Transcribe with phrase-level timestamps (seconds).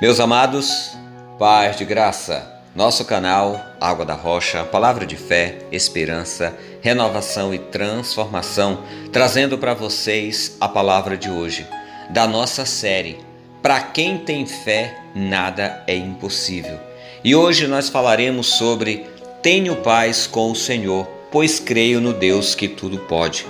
[0.00, 0.92] Meus amados,
[1.38, 2.50] paz de graça.
[2.74, 8.82] Nosso canal Água da Rocha, palavra de fé, esperança, renovação e transformação,
[9.12, 11.66] trazendo para vocês a palavra de hoje
[12.08, 13.18] da nossa série
[13.60, 16.80] Para quem tem fé, nada é impossível.
[17.22, 19.04] E hoje nós falaremos sobre
[19.42, 23.46] Tenho paz com o Senhor, pois creio no Deus que tudo pode.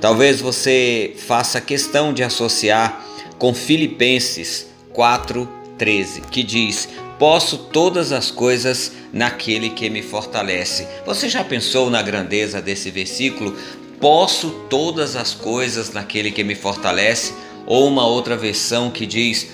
[0.00, 3.04] Talvez você faça questão de associar
[3.38, 10.86] com Filipenses 4 13, que diz: Posso todas as coisas naquele que me fortalece.
[11.06, 13.56] Você já pensou na grandeza desse versículo?
[13.98, 17.32] Posso todas as coisas naquele que me fortalece?
[17.66, 19.48] Ou uma outra versão que diz: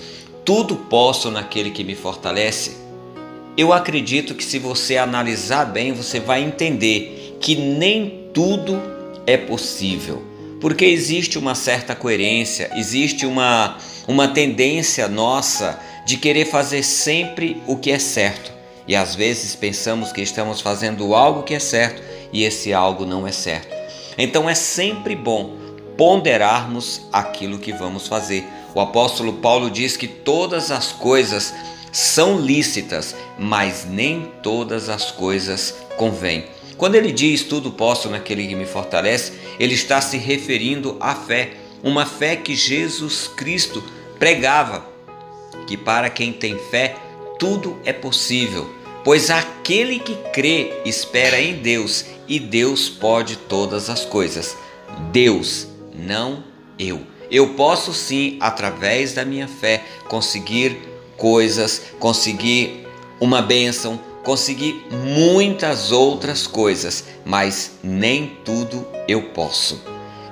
[0.44, 2.76] Tudo posso naquele que me fortalece?
[3.56, 8.82] Eu acredito que se você analisar bem, você vai entender que nem tudo
[9.26, 10.22] é possível,
[10.60, 17.76] porque existe uma certa coerência, existe uma, uma tendência nossa de querer fazer sempre o
[17.76, 18.52] que é certo.
[18.86, 22.00] E às vezes pensamos que estamos fazendo algo que é certo
[22.32, 23.74] e esse algo não é certo.
[24.16, 25.56] Então é sempre bom
[25.96, 28.44] ponderarmos aquilo que vamos fazer.
[28.72, 31.52] O apóstolo Paulo diz que todas as coisas
[31.90, 36.44] são lícitas, mas nem todas as coisas convêm.
[36.76, 41.54] Quando ele diz tudo posso naquele que me fortalece, ele está se referindo à fé,
[41.82, 43.82] uma fé que Jesus Cristo
[44.20, 44.94] pregava
[45.66, 46.96] que para quem tem fé
[47.38, 48.70] tudo é possível,
[49.04, 54.56] pois aquele que crê espera em Deus e Deus pode todas as coisas.
[55.12, 56.42] Deus, não
[56.78, 57.02] eu.
[57.30, 60.78] Eu posso sim, através da minha fé, conseguir
[61.16, 62.86] coisas, conseguir
[63.20, 69.82] uma bênção, conseguir muitas outras coisas, mas nem tudo eu posso.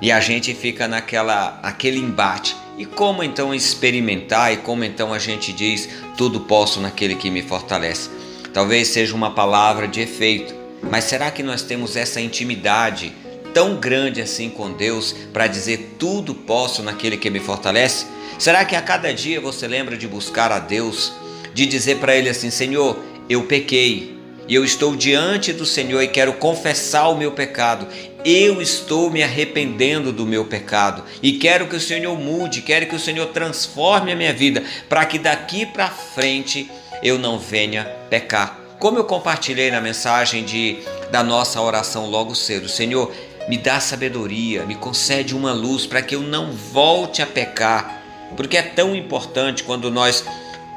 [0.01, 2.55] E a gente fica naquela aquele embate.
[2.77, 5.87] E como então experimentar e como então a gente diz
[6.17, 8.09] tudo posso naquele que me fortalece?
[8.53, 13.13] Talvez seja uma palavra de efeito, mas será que nós temos essa intimidade
[13.53, 18.05] tão grande assim com Deus para dizer tudo posso naquele que me fortalece?
[18.37, 21.13] Será que a cada dia você lembra de buscar a Deus,
[21.53, 22.97] de dizer para ele assim: Senhor,
[23.29, 24.17] eu pequei,
[24.47, 27.87] e eu estou diante do Senhor e quero confessar o meu pecado.
[28.27, 32.95] Eu estou me arrependendo do meu pecado e quero que o Senhor mude, quero que
[32.95, 36.67] o Senhor transforme a minha vida para que daqui para frente
[37.03, 38.59] eu não venha pecar.
[38.79, 40.79] Como eu compartilhei na mensagem de
[41.11, 43.13] da nossa oração logo cedo, Senhor,
[43.47, 48.01] me dá sabedoria, me concede uma luz para que eu não volte a pecar,
[48.35, 50.25] porque é tão importante quando nós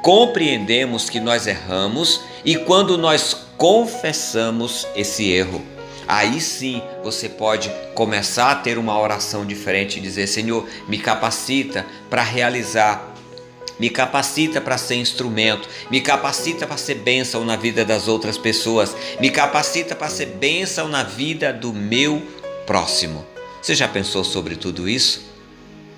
[0.03, 5.78] compreendemos que nós erramos e quando nós confessamos esse erro.
[6.09, 11.85] Aí sim você pode começar a ter uma oração diferente e dizer: Senhor, me capacita
[12.09, 13.13] para realizar
[13.79, 18.93] me capacita para ser instrumento, me capacita para ser bênção na vida das outras pessoas,
[19.21, 22.21] me capacita para ser bênção na vida do meu
[22.67, 23.25] próximo.
[23.61, 25.21] Você já pensou sobre tudo isso?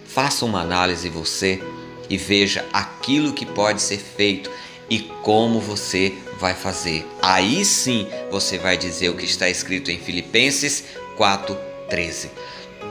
[0.06, 1.60] Faça uma análise você
[2.08, 4.52] e veja aquilo que pode ser feito
[4.92, 7.08] e como você vai fazer.
[7.22, 10.84] Aí sim você vai dizer o que está escrito em Filipenses
[11.18, 12.30] 4:13.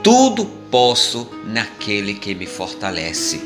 [0.01, 3.39] Tudo posso naquele que me fortalece.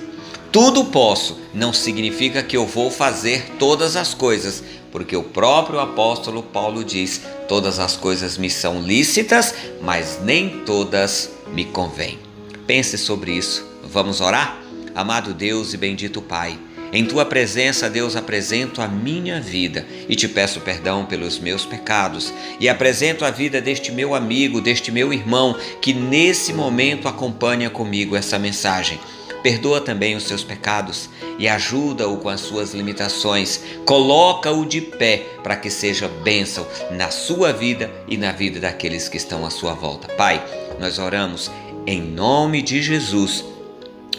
[0.54, 6.42] Tudo posso não significa que eu vou fazer todas as coisas, porque o próprio apóstolo
[6.42, 12.18] Paulo diz: todas as coisas me são lícitas, mas nem todas me convêm.
[12.66, 13.66] Pense sobre isso.
[13.84, 14.62] Vamos orar?
[14.96, 16.58] Amado Deus e bendito Pai,
[16.92, 22.34] em tua presença, Deus, apresento a minha vida e te peço perdão pelos meus pecados
[22.60, 28.16] e apresento a vida deste meu amigo, deste meu irmão que nesse momento acompanha comigo
[28.16, 29.00] essa mensagem.
[29.44, 31.08] Perdoa também os seus pecados
[31.38, 33.62] e ajuda-o com as suas limitações.
[33.86, 39.18] Coloca-o de pé para que seja bênção na sua vida e na vida daqueles que
[39.18, 40.08] estão à sua volta.
[40.16, 40.44] Pai,
[40.80, 41.52] nós oramos
[41.86, 43.46] em nome de Jesus,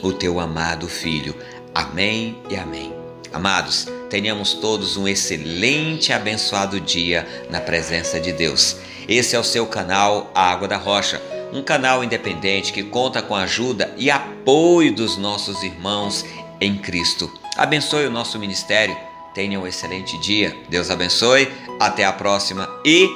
[0.01, 1.35] o teu amado Filho.
[1.77, 2.91] Amém e amém.
[3.31, 8.79] Amados, tenhamos todos um excelente e abençoado dia na presença de Deus.
[9.07, 11.21] Esse é o seu canal A Água da Rocha,
[11.53, 16.25] um canal independente que conta com a ajuda e apoio dos nossos irmãos
[16.63, 17.31] em Cristo.
[17.59, 18.97] Abençoe o nosso ministério.
[19.35, 20.57] Tenha um excelente dia.
[20.71, 21.53] Deus abençoe.
[21.79, 23.07] Até a próxima e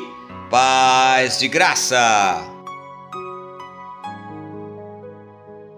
[0.51, 2.50] paz de graça.